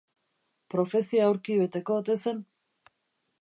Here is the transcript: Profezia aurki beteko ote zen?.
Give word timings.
Profezia 0.73 1.27
aurki 1.27 1.59
beteko 1.65 1.99
ote 2.01 2.17
zen?. 2.25 2.41